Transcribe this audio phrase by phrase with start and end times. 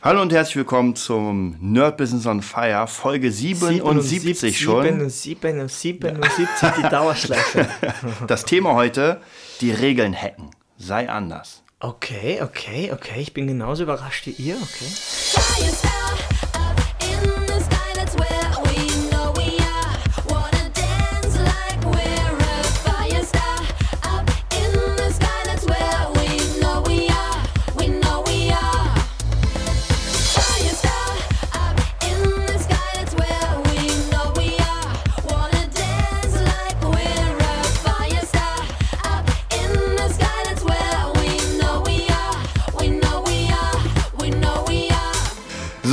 [0.00, 4.84] Hallo und herzlich willkommen zum Nerd Business on Fire, Folge 77 schon.
[5.10, 7.68] 77, 77 die Dauerschleife.
[8.28, 9.20] Das Thema heute,
[9.60, 10.50] die Regeln hacken.
[10.76, 11.64] Sei anders.
[11.80, 13.20] Okay, okay, okay.
[13.20, 16.27] Ich bin genauso überrascht wie ihr, okay.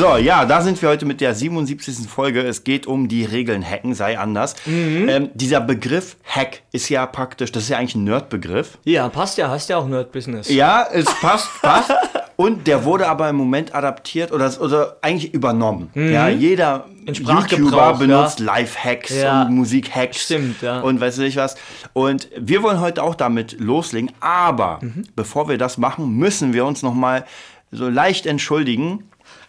[0.07, 2.07] So, ja, da sind wir heute mit der 77.
[2.07, 2.41] Folge.
[2.41, 4.55] Es geht um die Regeln hacken, sei anders.
[4.67, 8.77] Ähm, dieser Begriff Hack ist ja praktisch, das ist ja eigentlich ein Nerdbegriff.
[8.83, 10.47] Ja, passt ja, hast ja auch Nerd-Business.
[10.49, 11.91] Ja, es passt, passt.
[12.35, 15.89] Und der wurde aber im Moment adaptiert oder, oder eigentlich übernommen.
[15.95, 17.07] Ja, jeder Mhm.
[17.07, 17.91] In Sprachgebrauch, YouTuber ja.
[17.93, 19.43] benutzt Live-Hacks Ja.
[19.43, 20.23] und Musik-Hacks.
[20.23, 20.81] Stimmt, ja.
[20.81, 21.55] Und weiß ich was.
[21.93, 24.11] Und wir wollen heute auch damit loslegen.
[24.19, 25.03] Aber Mhm.
[25.15, 27.25] bevor wir das machen, müssen wir uns nochmal
[27.71, 29.03] so leicht entschuldigen.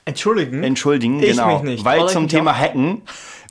[0.07, 0.63] Entschuldigen.
[0.63, 1.55] Entschuldigen, Ich genau.
[1.55, 1.85] mich nicht.
[1.85, 2.57] Weil Oder zum Thema.
[2.57, 3.03] Hacken,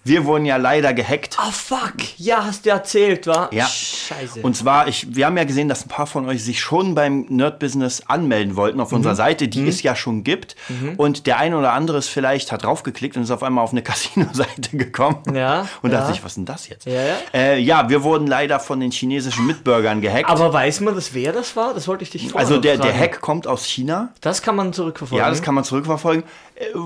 [0.05, 1.35] wir wurden ja leider gehackt.
[1.39, 1.93] Ah, fuck.
[2.17, 3.49] Ja, hast du erzählt, wa?
[3.51, 3.65] Ja.
[3.65, 4.39] Scheiße.
[4.41, 7.25] Und zwar, ich, wir haben ja gesehen, dass ein paar von euch sich schon beim
[7.27, 8.97] Nerd-Business anmelden wollten auf Mhm.
[8.97, 10.55] unserer Seite, die es ja schon gibt.
[10.97, 13.81] Und der eine oder andere ist vielleicht, hat draufgeklickt und ist auf einmal auf eine
[13.83, 15.17] Casino-Seite gekommen.
[15.33, 16.13] Ja, Und dachte ja.
[16.13, 16.85] sich, was ist denn das jetzt?
[16.85, 17.15] Ja, ja.
[17.33, 20.29] Äh, ja, wir wurden leider von den chinesischen Mitbürgern gehackt.
[20.29, 21.73] Aber weiß man das, wer das war?
[21.73, 22.99] Das wollte ich dich vorher also der, der fragen.
[22.99, 24.09] Hack kommt aus China.
[24.21, 25.23] Das kann man zurückverfolgen.
[25.25, 26.23] Ja, das kann man zurückverfolgen.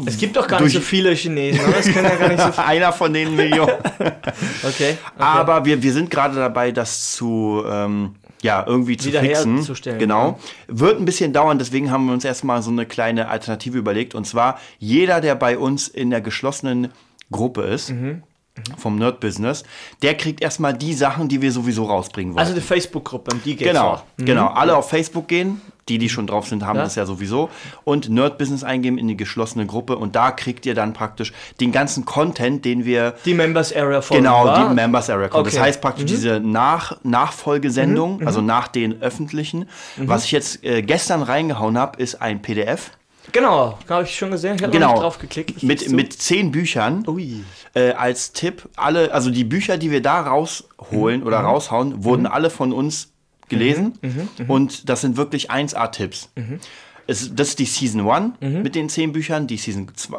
[0.06, 1.78] Es gibt doch gar nicht so viele Chinesen, oder?
[1.80, 2.66] Es können ja gar nicht so viele.
[2.66, 3.74] Einer von den Millionen.
[4.64, 4.64] Okay.
[4.64, 4.98] okay.
[5.18, 9.66] Aber wir, wir sind gerade dabei, das zu ähm, ja, irgendwie zu Wieder fixen.
[9.98, 10.40] Genau.
[10.68, 14.16] Wird ein bisschen dauern, deswegen haben wir uns erstmal so eine kleine Alternative überlegt.
[14.16, 16.90] Und zwar, jeder, der bei uns in der geschlossenen
[17.32, 18.24] Gruppe ist, Mhm.
[18.78, 19.64] vom Nerd-Business,
[20.02, 22.40] der kriegt erstmal die Sachen, die wir sowieso rausbringen wollen.
[22.40, 24.04] Also die Facebook-Gruppe, um die geht's Genau, auch.
[24.18, 24.48] genau.
[24.48, 25.62] Alle auf Facebook gehen.
[25.90, 26.84] Die, die schon drauf sind, haben Ja.
[26.84, 27.50] das ja sowieso.
[27.84, 29.98] Und Nerd Business eingeben in die geschlossene Gruppe.
[29.98, 34.24] Und da kriegt ihr dann praktisch den ganzen Content, den wir Die Members Area Folgen,
[34.24, 34.68] Genau, wa?
[34.70, 35.28] die Members Area.
[35.28, 35.58] Das Okay.
[35.58, 35.62] Mhm.
[35.62, 39.68] heißt praktisch diese Nach Nachfolgesendung, also nach den öffentlichen.
[39.98, 40.08] Mhm.
[40.08, 42.92] Was ich jetzt äh, gestern reingehauen habe, ist ein PDF.
[43.32, 44.56] Genau, habe ich schon gesehen.
[44.56, 45.00] Ich habe Genau.
[45.00, 45.52] drauf geklickt.
[45.58, 47.04] Ich Mit, mit zehn Büchern.
[47.08, 47.44] Ui.
[47.76, 50.28] Äh, als Tipp, alle, also die Bücher, die wir da Mhm.
[50.30, 53.12] rausholen oder raushauen, wurden alle von uns
[53.50, 53.98] gelesen.
[54.02, 54.50] Mhm.
[54.50, 56.30] Und das sind wirklich 1A-Tipps.
[57.08, 58.62] Es, das ist die Season 1 Mhm.
[58.62, 60.18] mit den zehn Büchern, die Season 2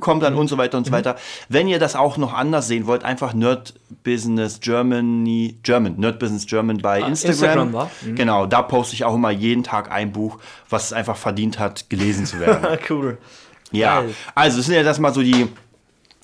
[0.00, 1.16] kommt dann und so weiter und so weiter.
[1.50, 3.74] Wenn ihr das auch noch anders sehen wollt, einfach Nerd
[4.04, 7.10] Business Germany, German, Nerd Business German bei Instagram.
[7.10, 7.90] Ah, Instagram, wa?
[8.14, 10.38] Genau, da poste ich auch immer jeden Tag ein Buch,
[10.70, 12.78] was es einfach verdient hat, gelesen zu werden.
[12.88, 13.18] Cool.
[13.72, 14.04] Ja,
[14.34, 15.46] also das sind ja das mal so die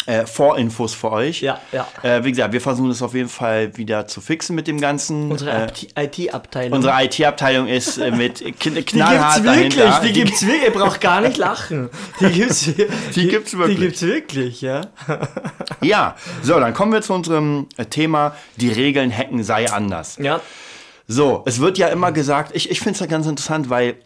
[0.06, 1.41] äh, Vorinfos für euch.
[1.41, 1.87] Ja, ja.
[2.03, 5.31] Äh, wie gesagt, wir versuchen es auf jeden Fall wieder zu fixen mit dem Ganzen.
[5.31, 6.72] Unsere äh, IT-Abteilung.
[6.72, 10.00] unsere IT-Abteilung ist äh, mit kn die gibt's knallhart wirklich, dahinter.
[10.05, 10.62] die gibt's wirklich.
[10.62, 11.91] Ihr braucht gar nicht lachen.
[12.21, 12.65] Die gibt's,
[13.15, 13.77] die, gibt's wirklich.
[13.77, 14.83] Die gibt's wirklich, ja.
[15.83, 20.17] Ja, so, dann kommen wir zu unserem äh, Thema, die Regeln hacken sei anders.
[20.21, 20.41] Ja,
[21.06, 23.97] So, es wird ja immer gesagt, ich, ich finde es ja ganz interessant, weil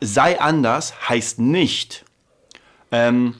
[0.00, 2.04] sei anders heißt nicht,
[2.92, 3.34] ähm,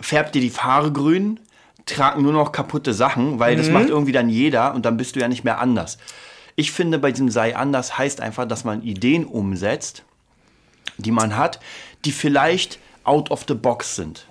[0.00, 1.40] färb dir die Haare grün,
[1.86, 5.20] trag nur noch kaputte Sachen, weil das macht irgendwie dann jeder und dann bist du
[5.20, 5.98] ja nicht mehr anders.
[6.56, 10.04] Ich finde, bei diesem sei anders heißt einfach, dass man Ideen umsetzt,
[10.98, 11.60] die man hat,
[12.04, 14.26] die vielleicht out of the box sind.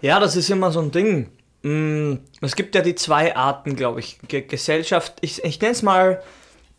[0.00, 1.28] Ja, das ist immer so ein Ding.
[1.62, 5.14] Mm, Es gibt ja die zwei Arten, glaube ich, Ge Gesellschaft.
[5.20, 6.22] Ich, ich nenne es mal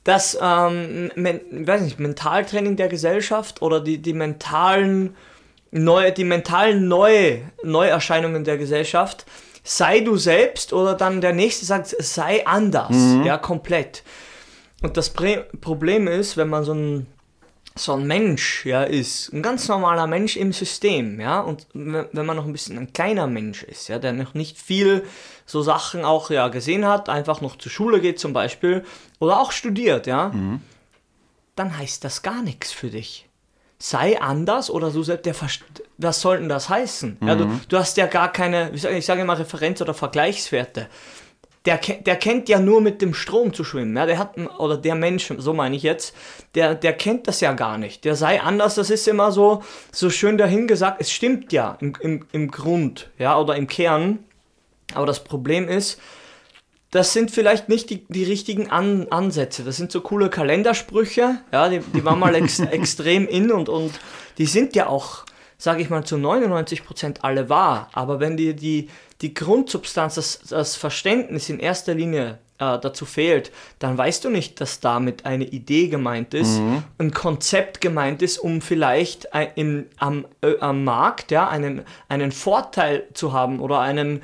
[0.03, 5.15] das, ähm, men, weiß nicht, Mentaltraining der Gesellschaft oder die, die mentalen
[5.75, 9.25] neue, die mentalen neue Neuerscheinungen der Gesellschaft.
[9.63, 14.03] Sei du selbst oder dann der nächste sagt, sei anders, ja, komplett.
[14.81, 17.07] Und das Pre Problem ist, wenn man so ein
[17.77, 22.25] so ein Mensch ja ist, ein ganz normaler Mensch im System, ja, und wenn wenn
[22.25, 25.03] man noch ein bisschen ein kleiner Mensch ist, ja, der noch nicht viel
[25.45, 28.85] so Sachen auch ja gesehen hat, einfach noch zur Schule geht zum Beispiel
[29.19, 30.31] oder auch studiert, ja,
[31.55, 33.24] dann heißt das gar nichts für dich.
[33.77, 35.35] Sei anders oder du selbst, der
[35.97, 37.17] was soll denn das heißen?
[37.25, 40.87] Ja, du, du hast ja gar keine, sag ich sage immer Referenz- oder Vergleichswerte
[41.65, 43.97] der, der kennt ja nur mit dem Strom zu schwimmen.
[43.97, 46.15] Ja, der hat, oder der Mensch, so meine ich jetzt,
[46.53, 48.05] der, der kennt das ja gar nicht.
[48.05, 51.01] Der sei anders, das ist immer so, so schön dahingesagt.
[51.01, 54.19] Es stimmt ja im, im, im Grund, ja, oder im Kern.
[54.93, 55.99] Aber das Problem ist,
[56.95, 59.63] das sind vielleicht nicht die, die richtigen An Ansätze.
[59.63, 63.99] Das sind so coole Kalendersprüche, ja, die, die waren mal ex extrem in und, und
[64.37, 65.25] die sind ja auch
[65.57, 67.89] sage ich mal, zu 99% alle wahr.
[67.93, 68.89] Aber wenn dir die,
[69.21, 74.59] die Grundsubstanz, das, das Verständnis in erster Linie äh, dazu fehlt, dann weißt du nicht,
[74.59, 76.59] dass damit eine Idee gemeint ist,
[76.97, 82.31] ein Konzept gemeint ist, um vielleicht ein, im, am, äh, am Markt ja, einen, einen
[82.31, 84.21] Vorteil zu haben oder einen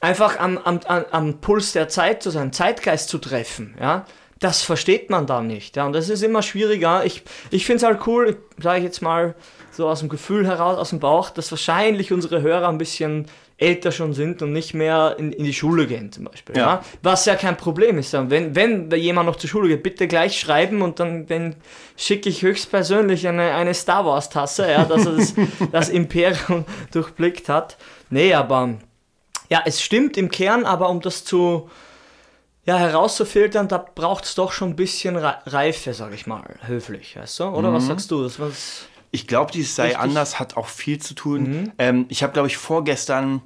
[0.00, 3.74] einfach am, am, am, Puls der Zeit zu sein, Zeitgeist zu treffen.
[3.78, 4.06] Ja?
[4.38, 5.76] Das versteht man da nicht.
[5.76, 5.86] Ja?
[5.86, 7.04] Und das ist immer schwieriger.
[7.04, 9.34] Ich, ich finde es halt cool, sage ich jetzt mal
[9.70, 13.26] so aus dem Gefühl heraus, aus dem Bauch, dass wahrscheinlich unsere Hörer ein bisschen
[13.60, 16.56] älter schon sind und nicht mehr in, in die Schule gehen zum Beispiel.
[16.56, 16.62] Ja.
[16.62, 16.84] Ja.
[17.02, 18.12] Was ja kein Problem ist.
[18.12, 18.28] Ja.
[18.30, 21.56] Wenn, wenn jemand noch zur Schule geht, bitte gleich schreiben und dann, dann
[21.94, 25.34] schicke ich höchstpersönlich eine, eine Star Wars Tasse, ja, dass er das,
[25.72, 27.76] das Imperium durchblickt hat.
[28.08, 28.76] Nee, aber
[29.50, 31.68] ja, es stimmt im Kern, aber um das zu
[32.64, 37.16] ja, herauszufiltern, da braucht es doch schon ein bisschen Re- Reife, sag ich mal, höflich,
[37.16, 37.44] weißt du?
[37.44, 38.22] Oder was sagst du?
[38.22, 39.98] Das was Ich glaube, dieses sei Richtig.
[40.02, 40.08] Mhm.
[40.10, 41.72] anders hat auch viel zu tun.
[41.78, 43.40] Ähm, ich habe, glaube ich, vorgestern,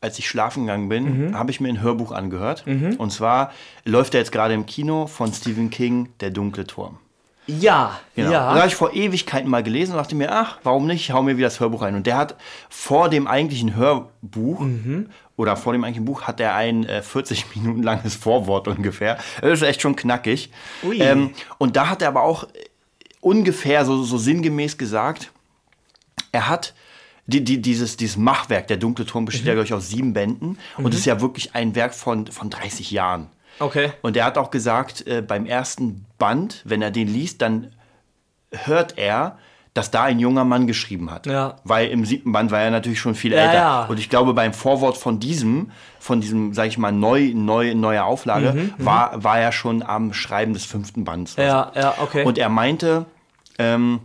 [0.00, 1.38] als ich schlafen gegangen bin, Mhm.
[1.38, 2.64] habe ich mir ein Hörbuch angehört.
[2.66, 3.52] Und zwar
[3.84, 6.98] läuft er jetzt gerade im Kino von Stephen King, Der dunkle Turm.
[7.46, 8.30] Ja, Genau.
[8.30, 8.48] ja.
[8.52, 11.00] Das habe ich vor Ewigkeiten mal gelesen und dachte mir, ach, warum nicht?
[11.02, 11.94] Ich hau mir wieder das Hörbuch ein.
[11.94, 12.36] Und der hat
[12.68, 15.08] vor dem eigentlichen Hörbuch Mhm.
[15.36, 19.18] oder vor dem eigentlichen Buch hat er ein äh, 40 Minuten langes Vorwort ungefähr.
[19.40, 20.50] Das ist echt schon knackig.
[20.92, 22.48] Ähm, und da hat er aber auch äh,
[23.20, 25.32] ungefähr so, so sinngemäß gesagt,
[26.32, 26.74] er hat
[27.26, 29.48] die, die, dieses, dieses Machwerk, der dunkle Turm besteht Mhm.
[29.48, 30.58] ja, glaube ich, aus sieben Bänden.
[30.76, 33.28] Und ist ja wirklich ein Werk von, von 30 Jahren.
[33.58, 33.92] Okay.
[34.02, 37.72] Und er hat auch gesagt, äh, beim ersten Band, wenn er den liest, dann
[38.50, 39.38] hört er,
[39.74, 41.26] dass da ein junger Mann geschrieben hat.
[41.26, 41.56] Ja.
[41.64, 43.54] Weil im siebten Band war er natürlich schon viel Ja, älter.
[43.54, 43.84] ja.
[43.86, 48.04] Und ich glaube, beim Vorwort von diesem, von diesem, sag ich mal, neu, neu, neuer
[48.04, 51.38] Auflage, war, war er schon am Schreiben des fünften Bands.
[51.38, 52.24] Mhm, Ja, ja, okay.
[52.24, 53.06] und er meinte,
[53.58, 54.00] ähm,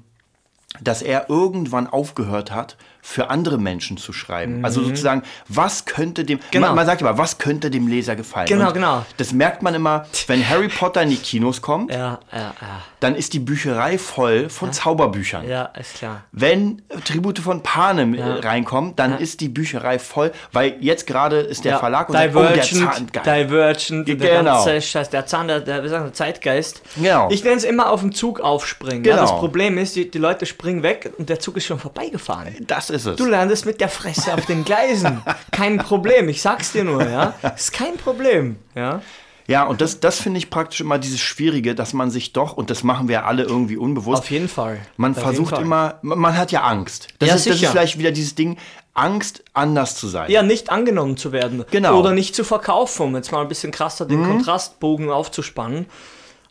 [0.82, 4.66] dass er irgendwann aufgehört hat, für andere Menschen zu schreiben.
[4.66, 6.42] Also sozusagen, was könnte dem, Mhm.
[6.52, 6.68] Genau.
[6.68, 8.48] man, man sagt immer, was könnte dem Leser gefallen?
[8.48, 9.06] Genau, Und genau.
[9.16, 12.54] Das merkt man immer, wenn Harry Potter in die Kinos kommt, ja, ja, ja.
[13.00, 15.48] Dann ist die Bücherei voll von Zauberbüchern.
[15.48, 16.24] Ja, ist klar.
[16.32, 18.36] Wenn Tribute von Panem äh, Ja.
[18.40, 21.80] reinkommt, dann ist die Bücherei voll, weil jetzt gerade ist der ja.
[21.80, 23.46] Verlag und sagt, oh, Divergent, der Zahn, geil.
[23.46, 24.56] Divergent, der Genau.
[24.64, 26.82] ganze Scheiß, der Zahn, der, der, wir, Zeitgeist.
[26.96, 27.28] Genau.
[27.30, 29.04] Ich nenne es immer auf den Zug aufspringen.
[29.04, 29.28] Ja, Genau.
[29.30, 32.56] das Problem ist, die, die Leute springen weg und der Zug ist schon vorbeigefahren.
[32.62, 33.16] Das ist es.
[33.16, 35.22] Du landest mit der Fresse auf den Gleisen.
[35.52, 37.34] Kein Problem, ich sag's dir nur, ja.
[37.56, 39.02] Ist kein Problem, ja.
[39.48, 42.70] Ja, und das, das finde ich praktisch immer dieses Schwierige, dass man sich doch, und
[42.70, 44.80] das machen wir alle irgendwie unbewusst, Auf jeden Fall.
[44.98, 45.62] man Auf versucht Fall.
[45.64, 47.08] immer, man hat ja Angst.
[47.20, 48.58] Das, Ja, ist, das ist vielleicht wieder dieses Ding,
[48.94, 50.30] Angst, anders zu sein.
[50.30, 51.64] Ja, nicht angenommen zu werden.
[51.72, 51.94] Genau.
[51.94, 52.00] Mhm.
[52.00, 55.86] Oder nicht zu verkaufen, um jetzt mal ein bisschen krasser den Kontrastbogen aufzuspannen.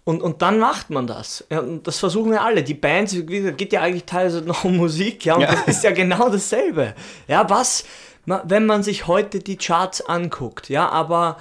[0.04, 1.44] Und, und dann macht man das.
[1.50, 2.62] Ja, und das versuchen wir alle.
[2.62, 5.50] Die Bands, geht ja eigentlich teilweise noch um Musik, ja, und Ja.
[5.52, 6.94] das ist ja genau dasselbe.
[7.26, 7.84] Ja, was,
[8.24, 11.38] wenn man sich heute die Charts anguckt, ja, aber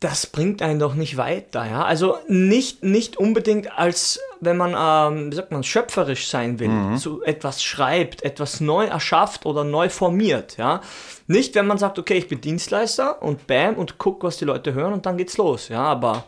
[0.00, 1.84] das bringt einen doch nicht weiter, ja.
[1.84, 7.22] Also nicht, nicht unbedingt als, wenn man, ähm, wie sagt man, schöpferisch sein will, so
[7.22, 10.82] etwas schreibt, etwas neu erschafft oder neu formiert, ja.
[11.26, 14.74] Nicht, wenn man sagt, okay, ich bin Dienstleister und bam und guck, was die Leute
[14.74, 15.82] hören und dann geht's los, ja.
[15.82, 16.24] Aber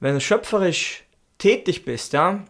[0.00, 1.04] wenn du schöpferisch
[1.38, 2.40] tätig bist, ja,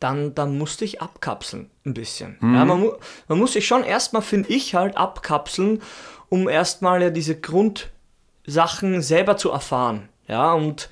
[0.00, 2.38] dann, dann musst du dich abkapseln, ein bisschen.
[2.54, 2.92] Ja, man, mu
[3.28, 5.82] man muss sich schon erstmal, finde ich, halt abkapseln,
[6.28, 7.38] um erstmal ja diese
[8.46, 10.08] Grundsachen selber zu erfahren.
[10.28, 10.88] Ja, und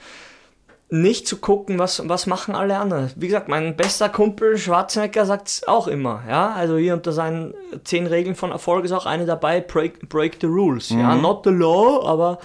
[0.90, 3.10] nicht zu gucken, was, was machen alle anderen.
[3.16, 6.22] Wie gesagt, mein bester Kumpel Schwarzenegger sagt es auch immer.
[6.28, 10.36] Ja, also hier unter seinen zehn Regeln von Erfolg ist auch eine dabei, break, break
[10.40, 10.90] the rules.
[10.90, 12.38] Ja, not the law, aber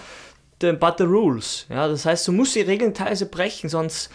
[0.62, 1.68] the, but the rules.
[1.70, 4.10] Ja, das heißt, du musst die Regeln teilweise brechen, sonst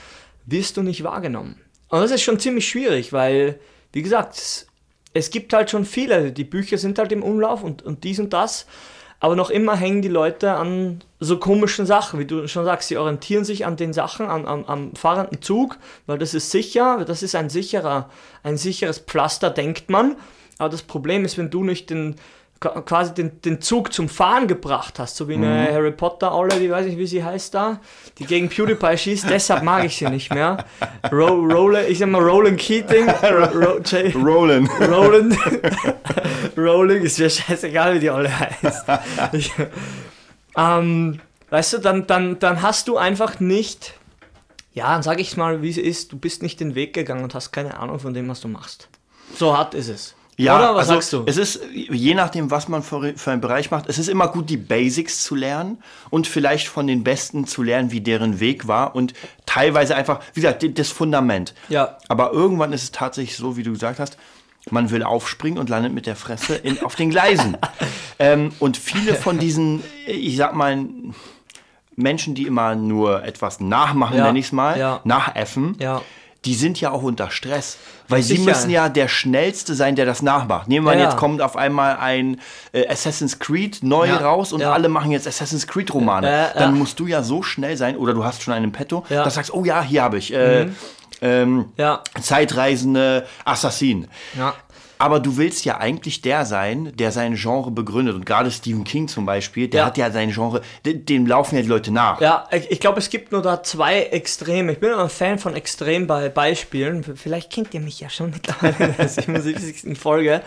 [0.47, 1.61] wirst du nicht wahrgenommen.
[1.91, 3.61] Und das ist schon ziemlich schwierig, weil,
[3.93, 4.67] wie gesagt, es,
[5.13, 8.33] es gibt halt schon viele, die Bücher sind halt im Umlauf und, und dies und
[8.33, 8.67] das,
[9.21, 12.99] aber noch immer hängen die Leute an so komischen Sachen, wie du schon sagst, sie
[12.99, 17.23] orientieren sich an den Sachen, an, am, am fahrenden Zug, weil das ist sicher, das
[17.23, 18.11] ist ein sicherer,
[18.43, 20.17] ein sicheres Pflaster, denkt man.
[20.59, 22.17] Aber das Problem ist, wenn du nicht den
[22.69, 26.71] quasi den, den Zug zum Fahren gebracht hast, so wie eine Harry Potter Olle, die
[26.71, 27.81] weiß nicht, wie sie heißt da,
[28.19, 30.65] die gegen PewDiePie schießt, deshalb mag ich sie nicht mehr.
[31.13, 33.81] Ro Roland, ich sag mal Roland Keating, Ro
[34.15, 34.71] Roland.
[34.81, 35.37] Roland,
[36.57, 38.85] Rowling, ist mir scheißegal, wie die alle heißt.
[39.33, 39.53] Ich,
[40.57, 43.95] ähm, weißt du, dann, dann, dann hast du einfach nicht,
[44.73, 47.35] ja, dann sage ich mal, wie es ist, du bist nicht den Weg gegangen und
[47.35, 48.89] hast keine Ahnung von dem, was du machst.
[49.37, 50.15] So hart ist es.
[50.37, 51.23] Ja, Oder was also sagst du?
[51.27, 54.51] es ist, je nachdem, was man für, für einen Bereich macht, es ist immer gut,
[54.51, 55.79] die Basics zu lernen
[56.11, 59.15] und vielleicht von den Besten zu lernen, wie deren Weg war und
[59.47, 61.55] teilweise einfach, wie gesagt, das Fundament.
[61.69, 61.99] Ja.
[62.09, 64.19] Aber irgendwann ist es tatsächlich so, wie du gesagt hast,
[64.71, 67.57] man will aufspringen und landet mit der Fresse in, auf den Gleisen.
[68.19, 70.85] ähm, und viele von diesen, ich sag mal,
[71.97, 75.01] Menschen, die immer nur etwas nachmachen, Ja, nenne ich es mal, ja.
[75.05, 76.03] nachäffen, Ja.
[76.45, 77.79] Die sind ja auch unter Stress.
[78.07, 78.51] Weil sie Sicher.
[78.51, 80.69] müssen ja der Schnellste sein, der das nachmacht.
[80.69, 82.39] Nehmen wir Ja, jetzt kommt auf einmal ein
[82.73, 84.73] äh, Assassin's Creed neu Ja, raus und ja.
[84.73, 86.31] alle machen jetzt Assassin's Creed Romane.
[86.31, 86.51] Ja.
[86.55, 89.21] Dann musst du ja so schnell sein, oder du hast schon einen Petto, Ja.
[89.21, 89.25] Mhm.
[89.25, 90.35] dass du sagst, oh ja, hier habe ich.
[90.35, 90.69] Äh,
[91.23, 92.03] ähm, Ja.
[92.21, 94.09] Zeitreisende Assassin.
[94.99, 98.15] Aber du willst ja eigentlich der sein, der sein Genre begründet.
[98.15, 99.87] Und gerade Stephen King zum Beispiel, der Ja.
[99.87, 102.21] hat ja sein Genre, dem, dem laufen ja die Leute nach.
[102.21, 104.73] Ja, ich, ich glaube, es gibt nur da zwei Extreme.
[104.73, 107.03] Ich bin immer ein Fan von Extrem bei Beispielen.
[107.17, 109.99] Vielleicht kennt ihr mich ja schon mittlerweile in der 77.
[109.99, 110.43] Folge.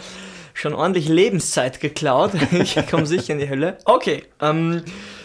[0.53, 2.31] Schon ordentlich Lebenszeit geklaut.
[2.51, 3.77] Ich komme sicher in die Hölle.
[3.85, 4.23] Okay.
[4.41, 4.81] Ähm,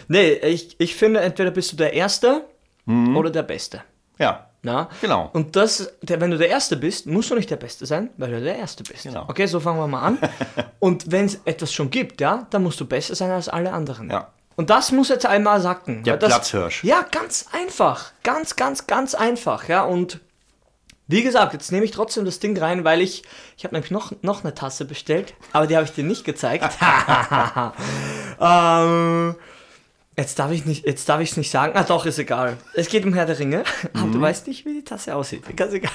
[0.07, 2.45] nee, ich, ich finde, entweder bist du der Erste
[2.85, 3.81] oder der Beste.
[4.19, 4.47] Ja.
[4.65, 4.89] Na?
[5.01, 5.29] Genau.
[5.33, 8.31] Und das, der, wenn du der Erste bist, musst du nicht der Beste sein, weil
[8.31, 9.03] du der Erste bist.
[9.03, 9.25] Genau.
[9.27, 10.17] Okay, so fangen wir mal an.
[10.79, 14.09] Und wenn es etwas schon gibt, ja, dann musst du besser sein als alle anderen.
[14.09, 14.29] Ja.
[14.55, 16.03] Und das muss jetzt einmal sacken.
[16.03, 16.83] Der das, Platzhirsch.
[16.85, 18.13] Ja, ganz einfach.
[18.23, 19.67] Ganz, ganz, ganz einfach.
[19.67, 20.21] Ja, und
[21.07, 23.23] wie gesagt, jetzt nehme ich trotzdem das Ding rein, weil ich,
[23.57, 26.63] ich habe nämlich noch, noch eine Tasse bestellt, aber die habe ich dir nicht gezeigt.
[28.39, 29.35] ähm,
[30.17, 31.73] jetzt darf ich nicht, jetzt darf ich es nicht sagen.
[31.75, 32.57] Ah, doch, ist egal.
[32.73, 35.43] Es geht um Herr der Ringe, aber du weißt nicht, wie die Tasse aussieht.
[35.55, 35.91] Ganz egal.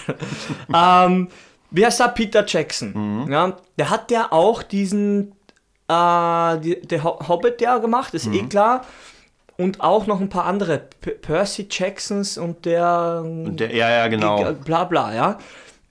[1.06, 1.28] ähm,
[1.70, 2.08] wie heißt er?
[2.08, 3.28] Peter Jackson.
[3.30, 5.32] Ja, der hat ja auch diesen,
[5.88, 8.84] äh, die, der Ho- Hobbit ja gemacht, ist eh klar.
[9.56, 10.78] Und auch noch ein paar andere.
[11.00, 14.52] P Percy Jacksons und der Und der, ja, ja, genau.
[14.52, 15.38] bla bla, ja.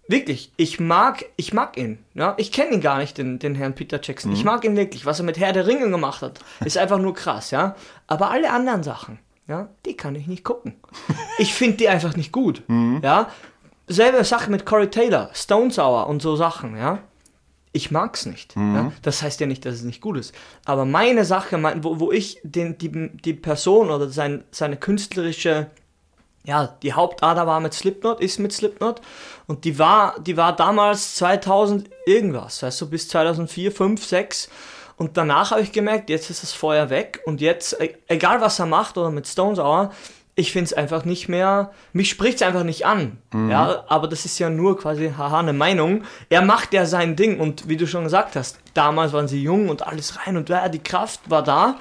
[0.08, 2.00] Wirklich, ich mag, ich mag ihn.
[2.14, 2.34] Ja?
[2.38, 4.32] Ich kenne ihn gar nicht, den, den Herrn Peter Jackson.
[4.32, 5.06] Ich mag ihn wirklich.
[5.06, 7.76] Was er mit Herr der Ringe gemacht hat, ist einfach nur krass, ja.
[8.08, 10.76] Aber alle anderen Sachen, ja, die kann ich nicht gucken.
[11.40, 12.64] Ich finde die einfach nicht gut,
[13.02, 13.30] ja.
[13.90, 17.00] Selbe Sache mit Corey Taylor, Stone Sour und so Sachen, ja.
[17.74, 18.56] Ich mag's nicht.
[18.56, 18.92] Ja?
[19.04, 20.34] Das heißt ja nicht, dass es nicht gut ist.
[20.66, 25.70] Aber meine Sache, mein, wo, wo ich den, die, die Person oder sein, seine künstlerische
[26.48, 29.02] ja, die Hauptader war mit Slipknot, ist mit Slipknot.
[29.48, 34.50] Und die war, die war damals 2000 irgendwas, weißt du, bis 2004, 5, 6
[34.96, 37.22] und danach habe ich gemerkt, jetzt ist das Feuer weg.
[37.26, 39.92] Und jetzt, e- egal was er macht oder mit Stones Hour,
[40.36, 43.18] ich finde es einfach nicht mehr, mich spricht es einfach nicht an,
[43.50, 47.40] ja, aber das ist ja nur quasi, haha, eine Meinung, er macht ja sein Ding.
[47.40, 50.70] Und wie du schon gesagt hast, damals waren sie jung und alles rein und ja,
[50.70, 51.76] die Kraft war da.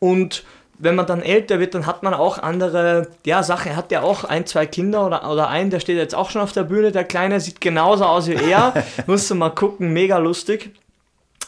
[0.00, 0.44] Und
[0.78, 3.70] wenn man dann älter wird, dann hat man auch andere ja, Sachen.
[3.70, 6.42] Er hat ja auch ein, zwei Kinder oder, oder einen, der steht jetzt auch schon
[6.42, 6.92] auf der Bühne.
[6.92, 8.74] Der Kleine sieht genauso aus wie er.
[9.06, 10.70] Musst du mal gucken, mega lustig.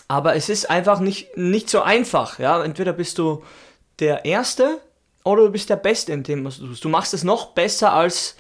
[0.09, 2.39] Aber es ist einfach nicht, nicht so einfach.
[2.39, 2.63] Ja?
[2.63, 3.43] Entweder bist du
[3.99, 4.79] der Erste
[5.25, 6.85] oder du bist der Beste in dem, was du tust.
[6.85, 8.37] Du machst es noch besser als,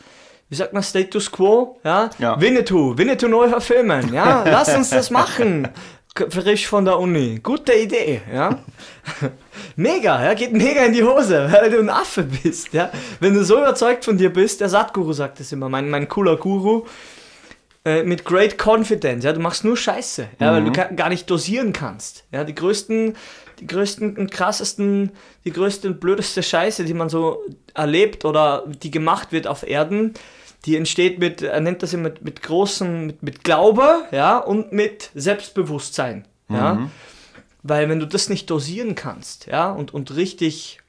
[0.49, 1.81] wie sagt man, Status Quo.
[1.83, 2.11] Ja?
[2.19, 2.41] Ja.
[2.41, 4.15] Winnetou, Winnetou neu verfilmen.
[4.15, 4.45] Ja?
[4.47, 5.69] Lass uns das machen.
[6.31, 7.41] Frisch von der Uni.
[7.43, 8.23] Gute Idee.
[8.33, 8.61] Ja?
[9.77, 12.91] Mega, ja, geht mega in die Hose, weil du ein Affe bist, ja.
[13.21, 16.37] Wenn du so überzeugt von dir bist, der Satguru sagt das immer, mein, mein cooler
[16.37, 16.87] Guru,
[17.85, 21.31] äh, mit great confidence, ja, du machst nur Scheiße, ja, weil du ga, gar nicht
[21.31, 23.15] dosieren kannst, ja, die größten,
[23.61, 25.13] die größten und krassesten,
[25.45, 27.43] die größte und blödeste Scheiße, die man so
[27.75, 30.15] erlebt oder die gemacht wird auf Erden,
[30.65, 34.73] die entsteht mit, er nennt das immer mit, mit großem, mit, mit Glaube, ja, und
[34.73, 36.89] mit Selbstbewusstsein, ja.
[37.69, 40.81] Weil wenn du das nicht dosieren kannst, ja, und, und richtig,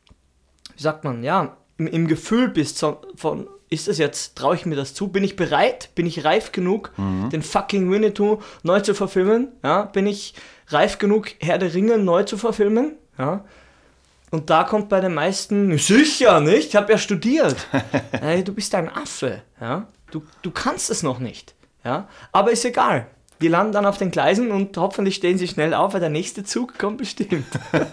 [0.76, 4.66] wie sagt man, ja, im, im Gefühl bist so, von, ist das jetzt, traue ich
[4.66, 5.08] mir das zu?
[5.10, 5.90] Bin ich bereit?
[5.96, 9.50] Bin ich reif genug, den fucking Winnetou neu zu verfilmen?
[9.64, 10.36] Ja, bin ich
[10.70, 12.94] reif genug, Herr der Ringe neu zu verfilmen?
[13.18, 13.44] Ja.
[14.30, 17.56] Und da kommt bei den meisten, sicher nicht, ich habe ja studiert.
[18.12, 19.88] Ey, du bist ein Affe, ja.
[20.12, 22.08] Du, du kannst es noch nicht, ja.
[22.32, 23.08] Aber ist egal.
[23.42, 26.44] Die landen dann auf den Gleisen und hoffentlich stehen sie schnell auf, weil der nächste
[26.44, 27.46] Zug kommt bestimmt.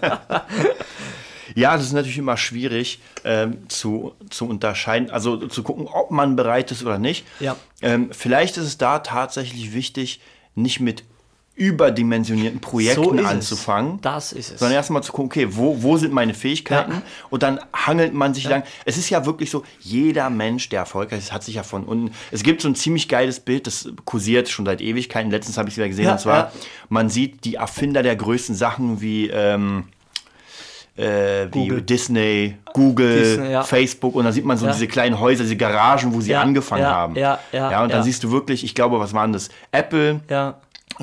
[1.53, 6.35] Ja, das ist natürlich immer schwierig ähm, zu, zu unterscheiden, also zu gucken, ob man
[6.35, 7.25] bereit ist oder nicht.
[7.39, 7.55] Ja.
[7.81, 10.21] Ähm, vielleicht ist es da tatsächlich wichtig,
[10.55, 11.03] nicht mit
[11.55, 13.25] überdimensionierten Projekten es.
[13.25, 13.99] anzufangen.
[14.01, 14.59] Das ist es.
[14.59, 16.91] Sondern erstmal zu gucken, okay, wo, wo sind meine Fähigkeiten?
[16.91, 17.01] Ja.
[17.29, 18.63] Und dann hangelt man sich lang.
[18.83, 22.13] Es ist ja wirklich so, jeder Mensch, der erfolgreich ist, hat sich ja von unten.
[22.31, 25.31] Es gibt so ein ziemlich geiles Bild, das kursiert schon seit Ewigkeiten.
[25.31, 26.05] Letztens habe ich es wieder gesehen.
[26.05, 26.51] Ja, und zwar, ja.
[26.89, 29.29] man sieht die Erfinder der größten Sachen wie.
[29.29, 29.85] Ähm,
[30.97, 31.81] äh, wie.
[31.81, 33.63] Disney, Google, Disney, ja.
[33.63, 34.71] Facebook und dann sieht man so Ja.
[34.71, 37.15] diese kleinen Häuser, diese Garagen, wo sie Ja, angefangen ja, haben.
[37.15, 38.03] ja, ja, ja, und dann ja.
[38.03, 39.49] siehst du wirklich, ich glaube, was waren das?
[39.71, 40.55] Apple, ja,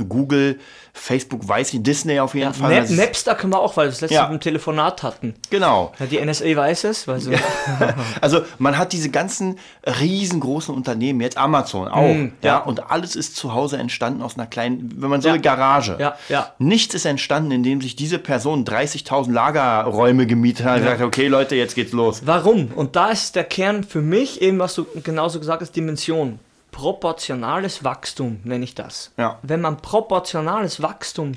[0.09, 0.59] Google,
[0.95, 2.81] Facebook weiß ich, Disney auf jeden Ja, Fall.
[2.83, 4.27] Nap Napster können wir auch, weil wir das letzte Ja.
[4.29, 5.35] Im Telefonat hatten.
[5.51, 5.93] Genau.
[5.99, 7.33] Ja, die NSA weiß es, weil sie,
[8.21, 12.59] Also man hat diese ganzen riesengroßen Unternehmen, jetzt Amazon auch, Mm, ja.
[12.59, 15.97] und alles ist zu Hause entstanden aus einer kleinen, wenn man so eine Garage.
[15.99, 16.53] Ja, ja.
[16.59, 21.29] Nichts ist entstanden, indem sich diese Person 30.000 Lagerräume gemietet hat und gesagt, hat, okay
[21.29, 22.23] Leute, jetzt geht's los.
[22.25, 22.69] Warum?
[22.75, 26.39] Und da ist der Kern für mich eben, was du genauso gesagt hast, Dimension.
[26.73, 29.13] Proportionales Wachstum nenne ich das.
[29.17, 29.39] Ja.
[29.43, 31.33] Wenn man proportionales Wachstum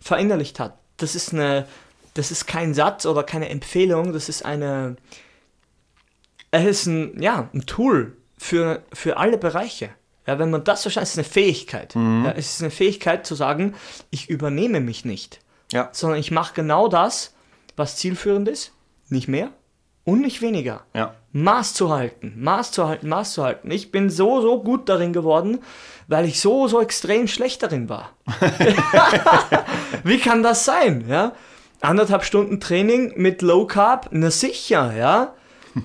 [0.00, 1.66] verinnerlicht hat, das ist eine,
[2.14, 4.96] das ist kein Satz oder keine Empfehlung, das ist eine,
[6.50, 9.90] es ist ein, ja, ein Tool für, für alle Bereiche.
[10.26, 11.94] Ja, wenn man das versteht, ist es eine Fähigkeit.
[11.94, 13.74] Ja, es ist eine Fähigkeit zu sagen,
[14.10, 15.40] ich übernehme mich nicht
[15.72, 15.88] Ja.
[15.92, 17.34] sondern ich mache genau das,
[17.76, 18.72] was zielführend ist,
[19.08, 19.50] nicht mehr
[20.04, 20.84] und nicht weniger.
[20.94, 21.14] Ja.
[21.36, 23.70] Maß zu halten, Maß zu halten, Maß zu halten.
[23.70, 25.58] Ich bin so, so gut darin geworden,
[26.08, 28.12] weil ich so, so extrem schlecht darin war.
[30.04, 31.04] Wie kann das sein?
[31.06, 31.32] Ja?
[31.82, 35.34] Anderthalb Stunden Training mit Low Carb, na sicher, ja.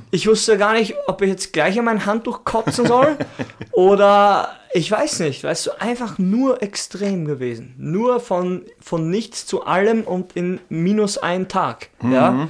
[0.10, 3.18] Ich wusste gar nicht, ob ich jetzt gleich an mein Handtuch kotzen soll
[3.74, 7.76] oder ich weiß nicht, weißt du, einfach nur extrem gewesen.
[7.78, 12.48] Nur von, von nichts zu allem und in minus einen Tag, ja.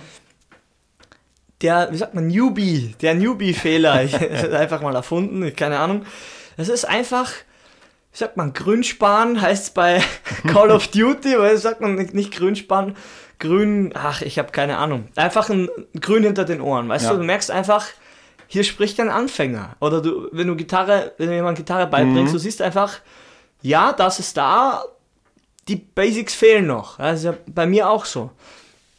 [1.61, 3.91] Der, wie sagt man, Newbie, der Newbie-Fehler,
[4.57, 6.05] einfach mal erfunden, ich- keine Ahnung.
[6.57, 7.31] Das ist einfach,
[8.11, 10.01] wie sagt man, Grünsparen heißt es bei
[10.47, 12.95] Call of Duty, weil sagt man nicht, nicht Grünsparen,
[13.39, 15.07] grün, ach, ich habe keine Ahnung.
[15.15, 17.11] Einfach ein Grün hinter den Ohren, weißt Ja.
[17.11, 17.85] du, du merkst einfach,
[18.47, 19.75] hier spricht ein Anfänger.
[19.79, 22.99] Oder du, wenn du Gitarre, wenn du jemand Gitarre beibringst, du siehst einfach,
[23.61, 24.83] ja, das ist da,
[25.67, 26.99] die Basics fehlen noch.
[26.99, 28.31] Also bei mir auch so.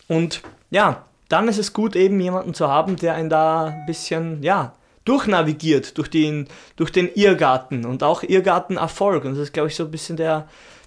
[0.09, 0.40] Und
[0.71, 4.75] ja, dann ist es gut, eben jemanden zu haben, der einen da ein bisschen, ja,
[5.05, 6.47] durchnavigiert durch den,
[6.77, 9.25] durch den Irrgarten und auch Irrgartenerfolg.
[9.25, 10.47] Und das ist, glaube ich, so ein bisschen der,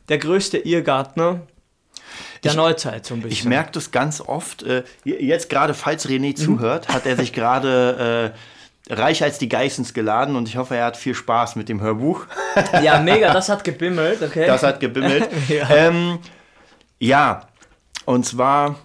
[0.10, 1.42] der größte Irrgartner
[2.44, 3.34] der Ich- Neuzeit, so ein bisschen.
[3.34, 4.64] Ich merke das ganz oft.
[4.64, 6.36] Äh, jetzt gerade, falls René Mhm.
[6.38, 8.34] zuhört, hat er sich gerade
[8.90, 11.82] äh, reich als die Geissens geladen und ich hoffe, er hat viel Spaß mit dem
[11.82, 12.25] Hörbuch.
[12.84, 14.46] Ja, mega, das hat gebimmelt, okay.
[14.48, 15.28] Das hat gebimmelt.
[15.50, 15.68] Ja.
[15.70, 16.20] ähm,
[17.00, 17.48] ja,
[18.06, 18.75] und zwar,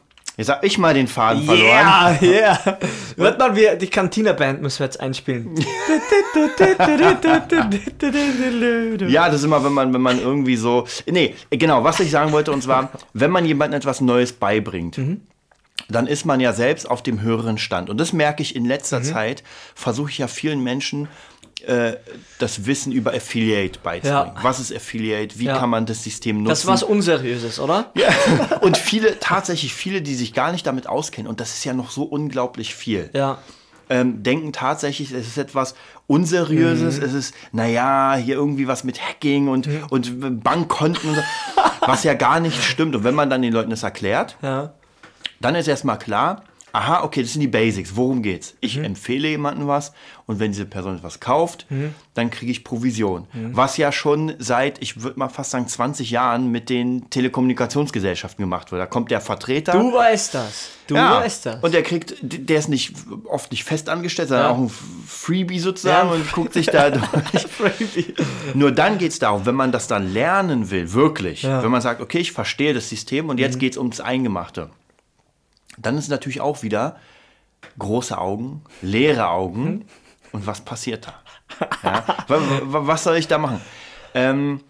[0.41, 1.69] jetzt habe ich mal den Faden verloren.
[1.69, 2.59] Ja, ja.
[3.17, 5.55] Warte mal, wir, die Cantina-Band müssen wir jetzt einspielen.
[9.09, 10.87] Ja, das ist immer, wenn man, wenn man irgendwie so.
[11.07, 15.21] Nee, genau, was ich sagen wollte, und zwar, wenn man jemandem etwas Neues beibringt, Mhm.
[15.89, 17.91] dann ist man ja selbst auf dem höheren Stand.
[17.91, 19.05] Und das merke ich in letzter Mhm.
[19.05, 19.43] Zeit,
[19.75, 21.09] versuche ich ja vielen Menschen
[21.69, 21.97] äh,
[22.39, 24.33] das Wissen über Affiliate beizubringen.
[24.37, 24.43] Ja.
[24.43, 25.39] Was ist Affiliate?
[25.39, 25.59] Wie Ja.
[25.59, 26.49] kann man das System nutzen?
[26.49, 27.91] Das ist was Unseriöses, oder?
[27.95, 28.09] Ja.
[28.61, 31.91] Und viele, tatsächlich viele, die sich gar nicht damit auskennen, und das ist ja noch
[31.91, 33.39] so unglaublich viel, Ja.
[33.89, 35.75] ähm, denken tatsächlich, es ist etwas
[36.07, 37.05] Unseriöses, Mhm.
[37.05, 41.23] es ist, naja, hier irgendwie was mit Hacking und, und Bankkonten und so,
[41.87, 42.95] was ja gar nicht stimmt.
[42.97, 44.73] Und wenn man dann den Leuten das erklärt, Ja.
[45.41, 48.55] dann ist erstmal klar, aha, okay, das sind die Basics, worum geht's?
[48.61, 48.85] Ich Mhm.
[48.85, 49.93] empfehle jemandem was
[50.27, 51.95] und wenn diese Person etwas kauft, Mhm.
[52.15, 53.27] dann kriege ich Provision.
[53.53, 58.71] Was ja schon seit, ich würde mal fast sagen, 20 Jahren mit den Telekommunikationsgesellschaften gemacht
[58.73, 58.81] wird.
[58.81, 59.73] Da kommt der Vertreter.
[59.73, 60.71] Du weißt das.
[60.87, 61.63] Du Ja, weißt das.
[61.63, 64.53] Und der kriegt, der ist nicht oft nicht fest angestellt, sondern Ja.
[64.53, 64.71] auch ein
[65.07, 66.15] Freebie sozusagen Ja.
[66.15, 67.05] und guckt sich da durch.
[68.55, 71.45] Nur dann geht es darum, wenn man das dann lernen will, wirklich.
[71.45, 71.63] Mhm.
[71.63, 74.71] wenn man sagt, okay, ich verstehe das System und jetzt geht es ums Eingemachte,
[75.83, 76.97] dann ist natürlich auch wieder
[77.79, 79.85] große Augen, leere Augen Mhm.
[80.33, 81.15] und was passiert da?
[81.83, 82.05] Ja?
[82.29, 83.61] Wa- wa- was soll ich da machen?
[84.15, 84.61] Ähm,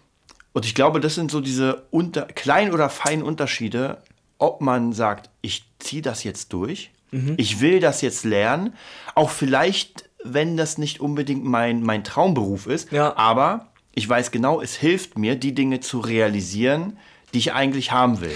[0.53, 4.01] und ich glaube, das sind so diese unter, kleinen oder feinen Unterschiede,
[4.37, 7.35] ob man sagt, ich ziehe das jetzt durch, Mhm.
[7.37, 8.73] ich will das jetzt lernen,
[9.15, 13.15] auch vielleicht, wenn das nicht unbedingt mein, mein Traumberuf ist, Ja.
[13.17, 16.97] aber ich weiß genau, es hilft mir, die Dinge zu realisieren,
[17.33, 18.35] die ich eigentlich haben will.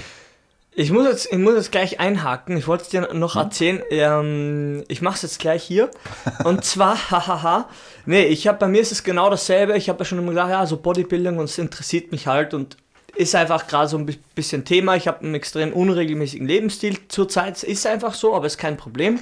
[0.77, 2.57] Ich muss jetzt, ich muss jetzt gleich einhaken.
[2.57, 3.81] Ich wollte es dir noch erzählen.
[3.89, 5.89] Ähm, ich mache es jetzt gleich hier.
[6.43, 7.69] Und zwar, hahaha.
[8.05, 9.77] Nee, ich habe bei mir ist es genau dasselbe.
[9.77, 12.75] Ich habe ja schon immer gesagt, ja, so Bodybuilding und es interessiert mich halt und
[13.15, 14.97] ist einfach gerade so ein bi- bisschen Thema.
[14.97, 17.63] Ich habe einen extrem unregelmäßigen Lebensstil zurzeit.
[17.63, 19.19] Ist einfach so, aber ist kein Problem.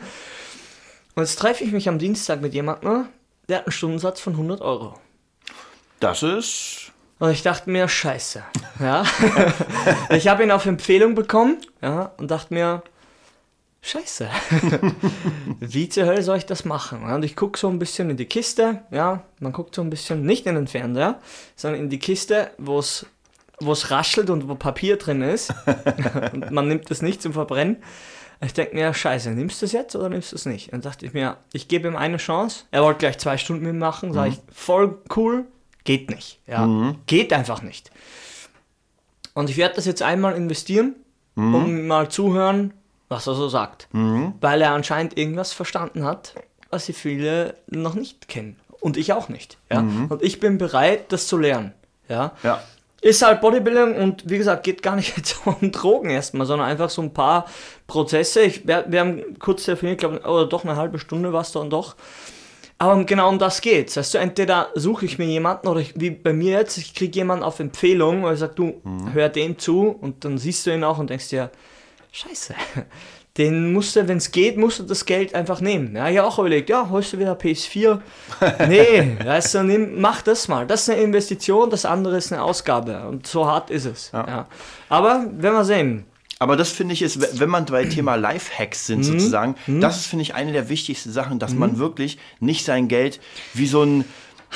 [1.14, 3.06] Und jetzt treffe ich mich am Dienstag mit jemandem,
[3.48, 4.96] der hat einen Stundensatz von 100 Euro.
[6.00, 6.92] Das ist.
[7.24, 8.44] Und ich dachte mir, scheiße.
[8.82, 9.06] Ja.
[10.10, 12.84] ich habe ihn auf Empfehlung bekommen ja, und dachte mir,
[13.82, 14.28] scheiße.
[15.62, 17.02] Wie zur Hölle soll ich das machen?
[17.02, 18.82] Und ich gucke so ein bisschen in die Kiste.
[18.92, 21.22] Ja, man guckt so ein bisschen nicht in den Fernseher,
[21.56, 23.06] sondern in die Kiste, wo es
[23.62, 25.54] wo es raschelt und wo Papier drin ist.
[26.34, 27.78] und man nimmt es nicht zum Verbrennen.
[28.42, 30.74] Ich denke mir, scheiße, nimmst du es jetzt oder nimmst du es nicht?
[30.74, 32.66] Und dachte ich mir, ich gebe ihm eine Chance.
[32.72, 34.12] Er wollte gleich zwei Stunden mitmachen.
[34.12, 35.46] Sag ich, voll cool,
[35.84, 36.40] geht nicht.
[36.48, 37.92] Ja, geht einfach nicht.
[39.34, 40.96] Und ich werde das jetzt einmal investieren
[41.36, 41.56] Mhm.
[41.56, 42.74] und mal zuhören,
[43.10, 43.88] was er so sagt.
[43.92, 46.36] Weil er anscheinend irgendwas verstanden hat,
[46.70, 48.60] was sie viele noch nicht kennen.
[48.80, 49.58] Und ich auch nicht.
[49.72, 49.80] Ja?
[49.80, 51.74] Und ich bin bereit, das zu lernen.
[52.08, 52.34] Ja?
[52.42, 52.48] Mhm.
[52.48, 52.64] Ja.
[53.02, 56.90] Ist halt Bodybuilding und wie gesagt, geht gar nicht jetzt um Drogen erstmal, sondern einfach
[56.92, 57.46] so ein paar
[57.88, 58.42] Prozesse.
[58.44, 61.70] Ich, wir, wir haben kurz telefoniert, glaube oder doch eine halbe Stunde war es dann
[61.72, 61.96] doch.
[62.84, 63.96] Aber genau um das geht's.
[63.96, 67.18] Weißt du, entweder suche ich mir jemanden oder ich, wie bei mir jetzt, ich kriege
[67.18, 68.82] jemanden auf Empfehlung, weil ich sage, du,
[69.14, 71.50] hör dem zu und dann siehst du ihn auch und denkst dir,
[72.12, 72.54] scheiße,
[73.38, 75.96] den musst du, wenn es geht, musst du das Geld einfach nehmen.
[75.96, 78.02] Ja, ich habe auch überlegt, ja, holst du wieder PS4?
[78.68, 80.68] Nee, weißt du, nimm, mach das mal.
[80.68, 84.12] Das ist eine Investition, das andere ist eine Ausgabe und so hart ist es.
[84.12, 84.46] Ja.
[84.90, 86.06] Aber werden wir sehen.
[86.44, 89.04] Aber das finde ich ist, wenn man bei Thema Lifehacks Mhm.
[89.04, 92.88] sind sozusagen, das ist finde ich eine der wichtigsten Sachen, dass man wirklich nicht sein
[92.88, 93.20] Geld
[93.54, 94.06] wie so ein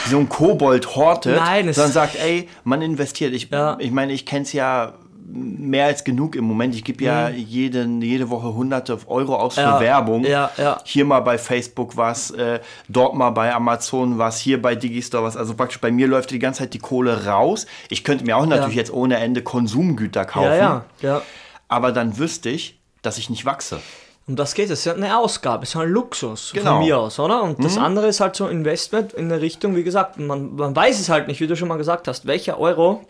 [0.05, 3.33] wie so ein Kobold hortet, Nein, sondern sagt, ey, man investiert.
[3.33, 3.77] Ich, Ja.
[3.79, 4.93] ich meine, ich kenne es ja
[5.29, 6.75] mehr als genug im Moment.
[6.75, 9.65] Ich gebe ja jeden, jede Woche hunderte Euro aus für Mhm.
[9.67, 10.23] Ja, Werbung.
[10.23, 10.77] ja, ja.
[10.85, 15.35] Hier mal bei Facebook was, äh, dort mal bei Amazon was, hier bei Digistore was.
[15.35, 17.65] Also praktisch bei mir läuft die ganze Zeit die Kohle raus.
[17.89, 20.51] Ich könnte mir auch natürlich jetzt ohne Ende Konsumgüter kaufen.
[20.59, 21.21] Ja, ja.
[21.67, 23.79] Aber dann wüsste ich, dass ich nicht wachse.
[24.27, 24.79] Um das geht es.
[24.79, 26.75] Ist ja eine Ausgabe, es ist ja ein Luxus Genau.
[26.77, 27.43] von mir aus, oder?
[27.43, 30.99] Und das andere ist halt so Investment in eine Richtung, wie gesagt, man, man weiß
[30.99, 33.05] es halt nicht, wie du schon mal gesagt hast, welcher Euro,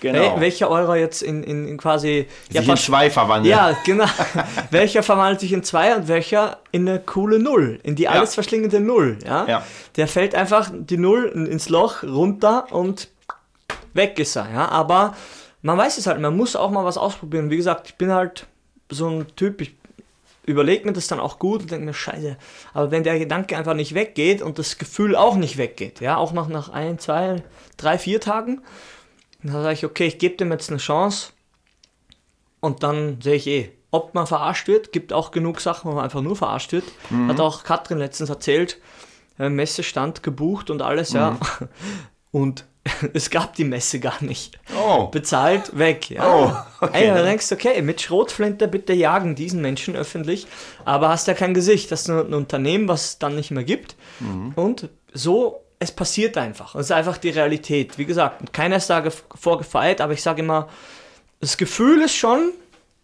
[0.00, 0.18] Genau.
[0.36, 2.26] wel- welcher Euro jetzt in, in, in quasi.
[2.48, 3.50] sich in fast- zwei verwandeln.
[3.54, 4.06] Ja, genau.
[4.70, 8.80] welcher verwandelt sich in zwei und welcher in eine coole Null, in die alles verschlingende
[8.80, 9.46] Null, ja?
[9.46, 9.62] Ja.
[9.96, 13.08] Der fällt einfach die Null in- ins Loch runter und
[13.94, 14.68] weg ist er, ja?
[14.68, 15.14] Aber
[15.62, 17.50] man weiß es halt, man muss auch mal was ausprobieren.
[17.50, 18.46] Wie gesagt, ich bin halt
[18.88, 19.74] so ein Typ, ich
[20.46, 22.36] überlege mir das dann auch gut und denke mir, scheiße,
[22.72, 26.32] aber wenn der Gedanke einfach nicht weggeht und das Gefühl auch nicht weggeht, ja, auch
[26.32, 27.42] nach, nach ein, zwei,
[27.76, 28.62] drei, vier Tagen,
[29.42, 31.32] dann sage ich, okay, ich gebe dem jetzt eine Chance
[32.60, 36.04] und dann sehe ich eh, ob man verarscht wird, gibt auch genug Sachen, wo man
[36.04, 36.84] einfach nur verarscht wird.
[37.28, 38.78] Hat auch Katrin letztens erzählt,
[39.38, 41.38] äh, Messestand gebucht und alles, ja.
[42.32, 42.66] Und
[43.14, 44.58] es gab die Messe gar nicht.
[44.76, 45.06] Oh.
[45.06, 46.24] Bezahlt, weg, ja.
[46.80, 47.04] Oh, okay.
[47.04, 50.46] Ey, dann denkst du, okay, mit Schrotflinte bitte jagen diesen Menschen öffentlich,
[50.84, 53.96] aber hast ja kein Gesicht, hast nur ein Unternehmen, was es dann nicht mehr gibt.
[54.56, 56.74] Und so, es passiert einfach.
[56.74, 57.96] Es ist einfach die Realität.
[57.98, 60.68] Wie gesagt, keiner ist da gef- vorgefeilt, aber ich sage immer,
[61.40, 62.50] das Gefühl ist schon,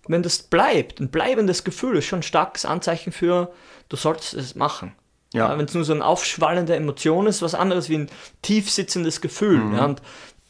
[0.08, 3.50] wenn das bleibt, ein bleibendes Gefühl ist schon ein starkes Anzeichen für,
[3.88, 4.94] du solltest es machen.
[5.36, 5.50] Ja.
[5.50, 9.20] Ja, wenn es nur so eine aufschwallende Emotion ist, was anderes wie ein tief sitzendes
[9.20, 9.60] Gefühl.
[9.74, 10.00] Ja, und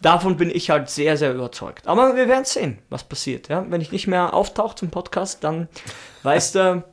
[0.00, 1.88] davon bin ich halt sehr, sehr überzeugt.
[1.88, 3.48] Aber wir werden sehen, was passiert.
[3.48, 3.66] Ja?
[3.68, 5.68] Wenn ich nicht mehr auftauche zum Podcast, dann
[6.22, 6.84] weißt du,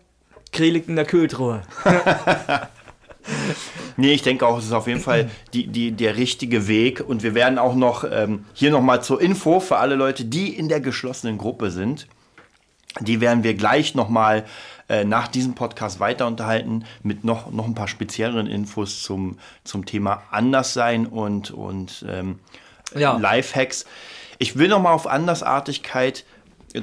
[0.52, 1.62] Krieg liegt in der Kühltruhe.
[3.96, 7.02] Nee, ich denke auch, es ist auf jeden Fall die, die, der richtige Weg.
[7.08, 10.68] Und wir werden auch noch ähm, hier nochmal zur Info für alle Leute, die in
[10.68, 12.08] der geschlossenen Gruppe sind.
[13.00, 14.44] Die werden wir gleich nochmal
[14.90, 19.86] äh, nach diesem Podcast weiter unterhalten mit noch, noch ein paar spezielleren Infos zum, zum
[19.86, 22.40] Thema Anderssein und, und ähm,
[22.96, 23.18] Ja.
[23.18, 23.86] Lifehacks.
[24.40, 26.26] Ich will nochmal auf Andersartigkeit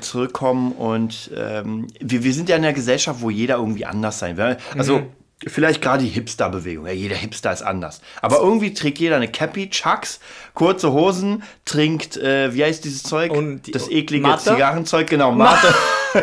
[0.01, 4.37] zurückkommen und ähm, wir, wir sind ja in einer Gesellschaft, wo jeder irgendwie anders sein
[4.37, 4.57] will.
[4.79, 5.03] Also
[5.47, 6.87] vielleicht gerade die Hipster-Bewegung.
[6.87, 8.01] Ja, jeder Hipster ist anders.
[8.21, 10.21] Aber irgendwie trägt jeder eine Cappy, Chucks,
[10.55, 13.33] kurze Hosen, trinkt, äh, wie heißt dieses Zeug?
[13.33, 14.43] Und die- das eklige Mate?
[14.51, 15.75] Zigarrenzeug, genau, Mate.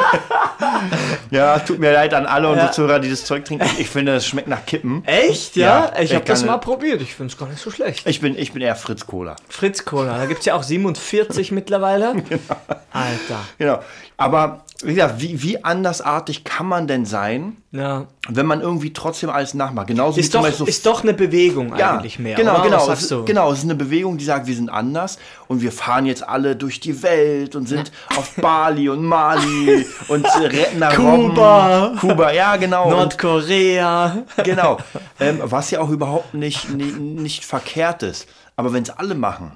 [1.31, 2.71] ja, tut mir leid an alle unsere Ja.
[2.71, 3.65] Zuhörer, die das Zeug trinken.
[3.77, 5.03] Ich finde, es schmeckt nach Kippen.
[5.05, 5.55] Echt?
[5.55, 7.01] Ja, Ja, ich habe das mal probiert.
[7.01, 8.07] Ich finde es gar nicht so schlecht.
[8.07, 9.35] Ich bin, ich bin eher Fritz Cola.
[9.49, 12.15] Fritz Cola, da gibt es ja auch 47 mittlerweile.
[12.91, 13.39] Alter.
[13.57, 13.79] Genau.
[14.17, 18.05] Aber wie gesagt, wie, wie andersartig kann man denn sein, Ja.
[18.29, 19.87] wenn man irgendwie trotzdem alles nachmacht?
[19.87, 22.35] Genauso Ist doch, so ist doch eine Bewegung ja, eigentlich mehr.
[22.35, 22.63] Genau, oder?
[22.63, 22.91] genau.
[22.91, 23.25] Es, du?
[23.25, 26.55] genau, es ist eine Bewegung, die sagt, wir sind anders und wir fahren jetzt alle
[26.55, 31.85] durch die Welt und sind auf Bali und Mali und retten da Kuba.
[31.85, 31.99] Robben.
[31.99, 32.85] Kuba, ja, genau.
[32.85, 34.25] Und, Nordkorea.
[34.43, 34.77] genau.
[35.19, 38.27] Ähm, was ja auch überhaupt nicht, nicht, nicht verkehrt ist.
[38.55, 39.51] Aber wenn es alle machen,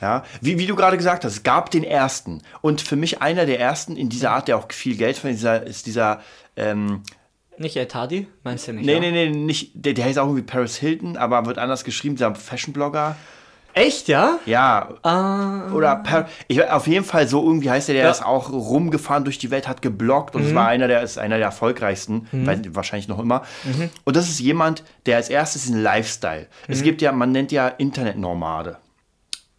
[0.00, 2.42] ja, wie, wie du gerade gesagt hast, es gab den ersten.
[2.60, 5.86] Und für mich einer der ersten in dieser Art, der auch viel Geld verdient, ist
[5.86, 6.20] dieser,
[6.56, 7.02] ähm,
[7.58, 8.26] Nicht Ed Hardy?
[8.44, 8.84] Meinst du nicht?
[8.86, 9.00] nee, ja?
[9.00, 12.34] nee, nee, nicht, der, der heißt auch irgendwie Paris Hilton, aber wird anders geschrieben, dieser
[12.34, 13.16] Fashion-Blogger.
[13.72, 14.38] Echt, ja?
[14.46, 15.70] Ja, Ah.
[15.74, 18.10] oder per, ich, auf jeden Fall so irgendwie heißt er, der Ja.
[18.10, 21.36] ist auch rumgefahren durch die Welt, hat gebloggt und es war einer der ist einer
[21.36, 23.42] der erfolgreichsten, weil, wahrscheinlich noch immer.
[24.04, 26.46] Und das ist jemand, der als erstes ein Lifestyle.
[26.68, 28.78] Es gibt ja, man nennt ja Internetnomade.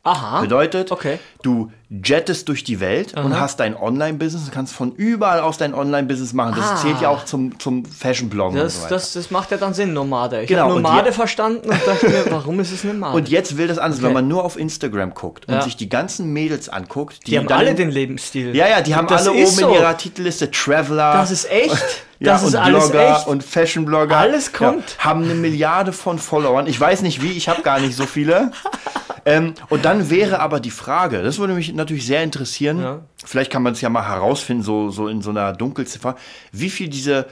[0.08, 0.41] Aha.
[0.41, 1.20] Bedeutet, Okay.
[1.43, 5.74] du jettest durch die Welt und hast dein Online-Business und kannst von überall aus dein
[5.74, 6.54] Online-Business machen.
[6.58, 6.76] Das Ah.
[6.76, 9.93] zählt ja auch zum, zum Fashion-Bloggen und Das, so das, das macht ja dann Sinn,
[9.93, 10.41] Nomade.
[10.41, 13.15] Ich Genau, habe und Nomade je- verstanden und dachte mir, warum ist es Nomade?
[13.15, 14.08] und jetzt will das anders, Okay.
[14.08, 15.62] wenn man nur auf Instagram guckt und Ja.
[15.62, 18.56] sich die ganzen Mädels anguckt, die, die haben dann alle den Lebensstil.
[18.56, 19.67] Ja, ja, die haben Das alle oben so.
[19.70, 21.13] in ihrer Titelliste Traveler.
[21.13, 21.72] Das ist echt.
[22.20, 24.18] ja, und alles Blogger und Fashion-Blogger.
[24.18, 24.98] Alles kommt.
[25.00, 26.68] Ja, haben eine Milliarde von Followern.
[26.68, 28.52] Ich weiß nicht wie, ich habe gar nicht so viele.
[29.26, 33.00] ähm, und dann wäre aber die Frage, das würde mich natürlich sehr interessieren, Ja.
[33.26, 36.16] vielleicht kann man es ja mal herausfinden, so, so in so einer Dunkelziffer,
[36.52, 37.28] wie viel diese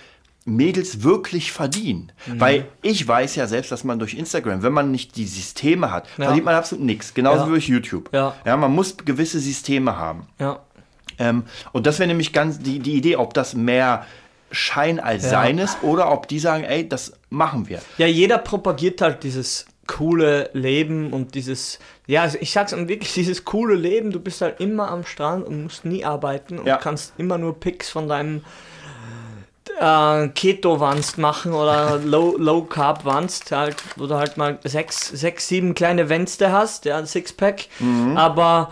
[0.47, 2.11] Mädels wirklich verdienen.
[2.27, 2.39] Mhm.
[2.39, 6.07] Weil ich weiß ja selbst, dass man durch Instagram, wenn man nicht die Systeme hat,
[6.17, 6.25] Ja.
[6.25, 7.15] verdient man absolut nichts.
[7.15, 7.45] Genauso Ja.
[7.47, 8.09] wie durch YouTube.
[8.13, 8.35] Ja.
[8.45, 10.27] ja, man muss gewisse Systeme haben.
[10.39, 10.59] ja.
[11.17, 14.05] Ähm, und das wäre nämlich ganz die, die Idee, ob das mehr
[14.55, 15.29] Schein als Ja.
[15.29, 17.81] Sein ist oder ob die sagen, ey, das machen wir.
[17.97, 23.13] Ja, jeder propagiert halt dieses coole Leben und dieses, ja, also ich sag's und wirklich,
[23.13, 26.77] dieses coole Leben, du bist halt immer am Strand und musst nie arbeiten und Ja.
[26.77, 28.43] kannst immer nur Pics von deinem
[29.79, 36.09] äh, Keto-Wanst machen oder Low, Low halt, wo du halt mal sechs, sechs, sieben kleine
[36.09, 37.67] Wänste hast, ja, Sixpack,
[38.15, 38.71] aber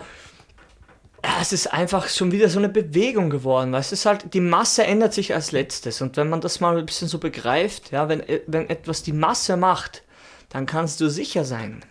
[1.40, 4.84] es ist einfach schon wieder so eine Bewegung geworden, weil es ist halt, die Masse
[4.84, 6.00] ändert sich als letztes.
[6.00, 9.12] Und wenn man das mal ein bisschen so begreift, ja, wenn, äh, wenn etwas die
[9.12, 10.02] Masse macht,
[10.50, 11.84] dann kannst du sicher sein,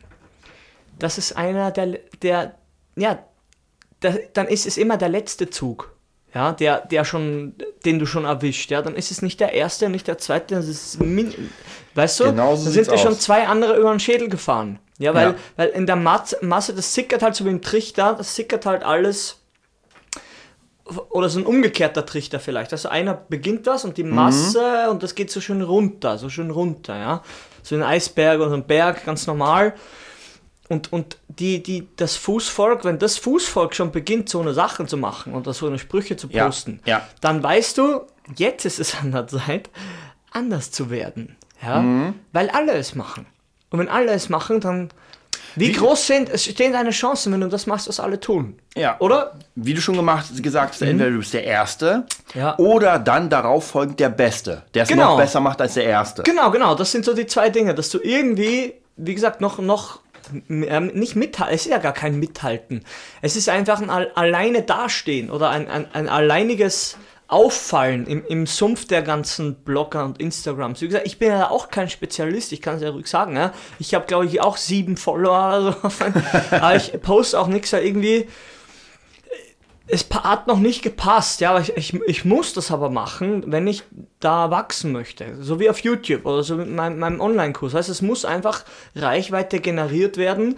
[1.00, 2.56] das ist einer der, der
[2.96, 3.20] ja,
[4.00, 5.96] da, dann ist es immer der letzte Zug,
[6.34, 9.90] ja, der, der schon, den du schon erwischt, ja, dann ist es nicht der erste,
[9.90, 13.78] nicht der zweite, das ist, weißt du, Genau so dann sind dir schon zwei andere
[13.78, 15.36] über den Schädel gefahren, ja, weil, Ja.
[15.58, 18.84] weil in der Masse, Masse, das sickert halt so wie ein Trichter, das sickert halt
[18.84, 19.40] alles,
[21.10, 24.16] oder so ein umgekehrter Trichter vielleicht, also einer beginnt das und die Mhm.
[24.16, 27.24] Masse und das geht so schön runter, so schön runter, ja,
[27.62, 29.74] so ein Eisberg oder ein Berg, ganz normal,
[30.70, 34.98] und, und die, die, das Fußvolk, wenn das Fußvolk schon beginnt, so eine Sachen zu
[34.98, 37.08] machen oder so eine Sprüche zu Ja, posten, ja.
[37.22, 38.02] dann weißt du,
[38.36, 39.70] jetzt ist es an der Zeit,
[40.32, 41.38] anders zu werden.
[41.62, 41.82] Ja?
[41.82, 42.16] Mhm.
[42.34, 43.26] Weil alle es machen.
[43.74, 44.90] Und wenn alle es machen, dann.
[45.56, 48.56] Wie, groß sind, es stehen deine Chancen, wenn du das machst, was alle tun?
[48.76, 48.96] Ja.
[49.00, 49.34] Oder?
[49.56, 52.40] Wie du schon gemacht, gesagt hast, entweder du bist der Erste Mhm.
[52.40, 52.58] Ja.
[52.58, 55.12] oder dann darauf folgend der Beste, der es Genau.
[55.12, 56.24] noch besser macht als der Erste.
[56.24, 56.74] Genau, genau.
[56.76, 60.00] Das sind so die zwei Dinge, dass du irgendwie, wie gesagt, noch, noch
[60.50, 61.54] ähm, nicht mithalten.
[61.56, 62.84] Es ist ja gar kein Mithalten.
[63.22, 66.98] Es ist einfach ein Al- alleine dastehen oder ein, ein, ein alleiniges
[67.34, 70.82] Auffallen im, im Sumpf der ganzen Blogger und Instagrams.
[70.82, 73.36] Wie gesagt, ich bin ja auch kein Spezialist, ich kann es ja ruhig sagen.
[73.36, 73.54] Ja?
[73.80, 76.06] Ich habe, glaube ich, auch sieben Follower so.
[76.52, 78.28] Aber ich poste auch nichts, irgendwie
[79.88, 83.68] es hat noch nicht gepasst, ja, aber ich, ich, ich muss das aber machen, wenn
[83.68, 83.84] ich
[84.20, 85.36] da wachsen möchte.
[85.42, 87.74] So wie auf YouTube oder so mit meinem, meinem Online-Kurs.
[87.74, 88.64] Heißt, es muss einfach
[88.96, 90.58] Reichweite generiert werden,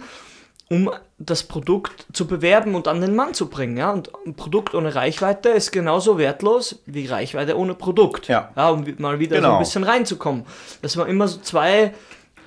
[0.70, 3.76] um das Produkt zu bewerben und an den Mann zu bringen.
[3.78, 3.90] Ja?
[3.90, 8.28] Und ein Produkt ohne Reichweite ist genauso wertlos wie Reichweite ohne Produkt.
[8.28, 8.50] Ja.
[8.70, 9.54] um wi- mal wieder so Genau.
[9.54, 10.44] ein bisschen reinzukommen.
[10.82, 11.94] Dass man immer so zwei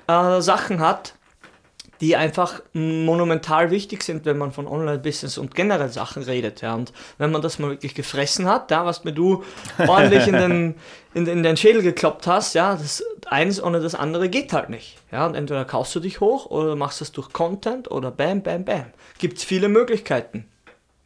[0.08, 1.16] äh, Sachen hat,
[2.02, 6.62] die einfach monumental wichtig sind, wenn man von Online-Business und generell Sachen redet.
[6.62, 6.76] Ja.
[6.76, 9.44] Und wenn man das mal wirklich gefressen hat, ja, was mir du
[9.88, 10.76] ordentlich in den,
[11.14, 14.98] in, in den Schädel gekloppt hast, ja, das eins ohne das andere geht halt nicht.
[15.12, 15.26] Ja.
[15.26, 18.86] Und entweder kaufst du dich hoch oder machst es durch Content oder bam, bam, bam.
[19.18, 20.46] Gibt es viele Möglichkeiten.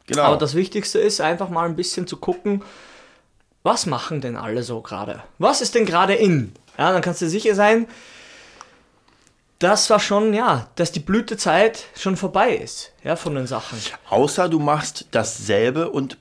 [0.06, 0.22] Genau.
[0.22, 2.62] Aber das Wichtigste ist einfach mal ein bisschen zu gucken,
[3.62, 5.22] was machen denn alle so gerade?
[5.38, 6.52] Was ist denn gerade in?
[6.78, 7.86] Ja, dann kannst du sicher sein,
[9.64, 13.78] das war schon, ja, dass die Blütezeit schon vorbei ist, ja, von den Sachen.
[14.10, 16.18] Außer du machst dasselbe und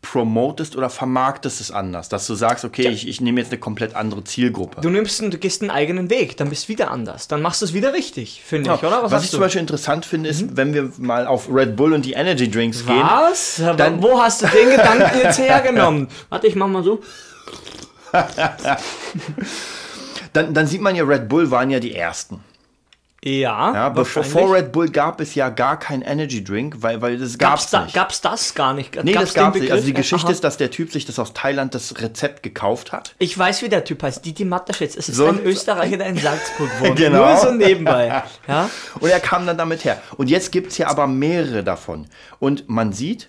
[0.00, 2.10] promotest oder vermarktest es anders.
[2.10, 4.82] Dass du sagst, okay, ich, ich nehme jetzt eine komplett andere Zielgruppe.
[4.82, 7.26] Du nimmst, du gehst einen eigenen Weg, dann bist du wieder anders.
[7.26, 9.02] Dann machst du es wieder richtig, finde Ja, ich, oder?
[9.02, 9.36] was sagst ich du?
[9.36, 12.84] zum Beispiel interessant finde, ist, wenn wir mal auf Red Bull und die Energy Drinks
[12.84, 13.00] gehen.
[13.02, 13.62] Was?
[13.78, 16.08] Dann- Wo hast du den Gedanken jetzt hergenommen?
[16.28, 17.02] Warte, ich mach mal so.
[20.32, 22.40] Dann, dann sieht man ja, Red Bull waren ja die ersten.
[23.26, 27.38] Ja, Ja, vor Red Bull gab es ja gar kein Energy Drink, weil, weil das
[27.38, 27.94] gab's, gab's da, nicht.
[27.94, 29.02] gab's das gar nicht?
[29.02, 29.72] nee, Gab's das gab's nicht.
[29.72, 29.94] Also die?
[29.94, 30.32] Geschichte Aha.
[30.32, 33.14] ist, dass der Typ sich das aus Thailand das Rezept gekauft hat.
[33.18, 34.24] Ich weiß, wie der Typ heißt.
[34.26, 34.94] Didi Mateschitz.
[34.94, 36.96] Es ist So- ein Österreicher, der in Salzburg wohnt.
[36.96, 37.26] Genau.
[37.26, 38.22] Nur so nebenbei.
[38.46, 38.68] Ja?
[39.00, 40.02] Und er kam dann damit her.
[40.18, 42.06] Und jetzt gibt es ja aber mehrere davon.
[42.40, 43.28] Und man sieht,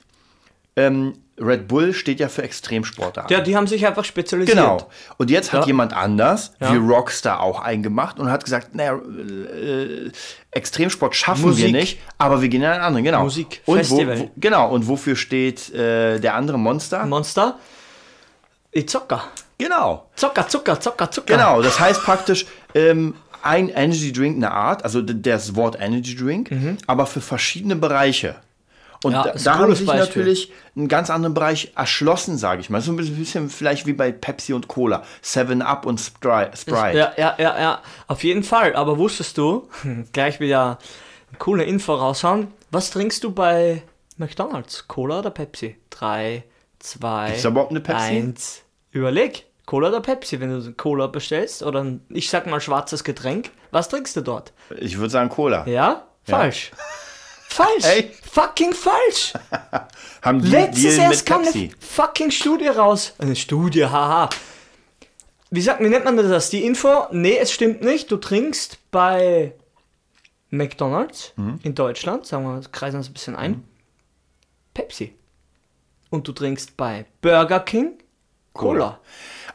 [0.75, 3.35] ähm, Red Bull steht ja für Extremsportarten.
[3.35, 4.57] ja, die haben sich einfach spezialisiert.
[4.57, 4.89] Genau.
[5.17, 5.67] Und jetzt hat Ja.
[5.67, 6.71] jemand anders, Ja.
[6.73, 10.11] wie Rockstar, auch eingemacht und hat gesagt, naja, äh,
[10.51, 11.65] Extremsport schaffen Musik.
[11.65, 13.03] wir nicht, aber wir gehen in einen anderen.
[13.03, 13.23] Genau.
[13.23, 14.17] Musik, und Festival.
[14.19, 14.69] Wo, wo, genau.
[14.69, 17.05] Und wofür steht äh, der andere Monster?
[17.05, 17.59] Monster.
[18.88, 19.23] Zocker.
[19.57, 20.09] genau.
[20.15, 21.33] Zocker, Zucker, Zocker, Zucker.
[21.35, 21.61] Genau.
[21.61, 26.49] Das heißt praktisch, ähm, ein Energy Drink eine Art, also das Wort Energy Drink,
[26.88, 28.35] aber für verschiedene Bereiche.
[29.03, 30.05] Und Ja, da, da haben sich Beispiel.
[30.23, 32.81] natürlich einen ganz anderen Bereich erschlossen, sage ich mal.
[32.81, 36.97] So ein bisschen, vielleicht wie bei Pepsi und Cola, Seven Up und Spri- Sprite.
[36.97, 38.75] Ja, ja, ja, ja, auf jeden Fall.
[38.75, 39.67] Aber wusstest du,
[40.13, 40.79] gleich wieder
[41.29, 43.84] eine coole Info raushauen, was trinkst du bei
[44.17, 44.88] McDonalds?
[44.88, 45.75] Cola oder Pepsi?
[45.91, 46.43] 3,
[46.79, 48.03] 2, Gibt's überhaupt eine Pepsi?
[48.17, 48.62] 1.
[48.91, 53.51] Überleg, Cola oder Pepsi, wenn du Cola bestellst oder ein, ich sag mal schwarzes Getränk,
[53.71, 54.53] was trinkst du dort?
[54.77, 55.67] Ich würde sagen Cola.
[55.67, 56.03] Ja?
[56.23, 56.71] Falsch.
[57.55, 57.85] Falsch.
[57.85, 58.11] Ey.
[58.31, 59.33] Fucking falsch.
[60.21, 61.71] Haben die Letztes Deal erst mit kam eine Pepsi?
[61.79, 63.13] fucking Studie raus.
[63.17, 64.29] Eine Studie, haha.
[65.51, 66.49] Wie sagt, wie nennt man das?
[66.49, 67.05] Die Info?
[67.11, 68.11] Nee, es stimmt nicht.
[68.11, 69.53] Du trinkst bei
[70.49, 71.59] McDonalds Mhm.
[71.63, 73.63] in Deutschland, sagen wir, kreisen uns ein bisschen ein,
[74.73, 75.13] Pepsi.
[76.09, 77.93] Und du trinkst bei Burger King
[78.53, 78.99] Cola.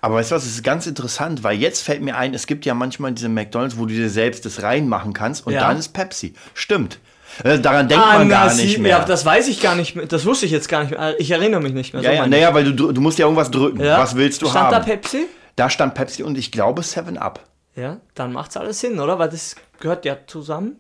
[0.03, 2.65] Aber weißt du was, es ist ganz interessant, weil jetzt fällt mir ein, es gibt
[2.67, 5.61] ja manchmal diese McDonalds, wo du dir selbst das reinmachen kannst und Ja.
[5.69, 6.35] dann ist Pepsi.
[6.55, 6.99] Stimmt.
[7.45, 8.99] Äh, Daran denkt man na, gar sie- nicht mehr.
[8.99, 10.07] Ja, das weiß ich gar nicht mehr.
[10.07, 11.19] Das wusste ich jetzt gar nicht mehr.
[11.19, 12.03] Ich erinnere mich nicht mehr.
[12.03, 13.81] ja, So ja, naja, weil du, du musst ja irgendwas drücken.
[13.81, 13.99] Ja.
[13.99, 14.73] Was willst du Stand haben?
[14.73, 15.27] da Pepsi?
[15.57, 17.41] da stand Pepsi und ich glaube Seven Up.
[17.77, 19.19] Ja, dann macht's alles Sinn, oder?
[19.19, 20.77] Weil das gehört ja zusammen.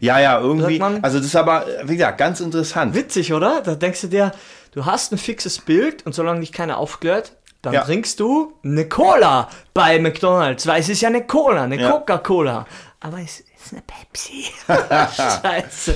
[0.00, 0.78] Ja, ja, irgendwie.
[0.78, 2.94] Man- Also das ist aber, wie gesagt, ganz interessant.
[2.94, 3.60] Witzig, oder?
[3.62, 4.32] Da denkst du dir,
[4.72, 7.32] du hast ein fixes Bild und solange dich keiner aufklärt,
[7.62, 7.82] dann Ja.
[7.82, 11.90] trinkst du eine Cola bei McDonalds, weil es ist ja eine Cola, eine Ja.
[11.90, 12.66] Coca-Cola.
[13.00, 14.46] Aber es ist eine Pepsi.
[15.42, 15.94] Scheiße.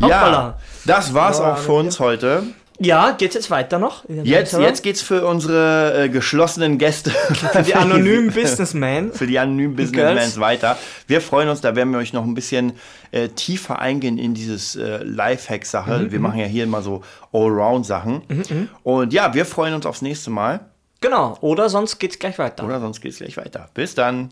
[0.00, 2.44] Ja, das war's auch für uns heute.
[2.84, 4.04] Ja, geht's jetzt weiter noch?
[4.08, 7.10] Jetzt, jetzt geht's für unsere äh, geschlossenen Gäste.
[7.10, 9.12] Für die anonymen Businessmen.
[9.12, 10.76] für die anonymen Businessmans weiter.
[11.06, 12.72] Wir freuen uns, da werden wir euch noch ein bisschen
[13.12, 15.98] äh, tiefer eingehen in dieses äh, Lifehack-Sache.
[15.98, 18.22] Mhm, wir machen ja hier immer so Allround-Sachen.
[18.82, 20.60] Und ja, wir freuen uns aufs nächste Mal.
[21.00, 22.64] Genau, oder sonst geht's gleich weiter.
[22.64, 23.68] Oder sonst geht's gleich weiter.
[23.74, 24.30] Bis dann.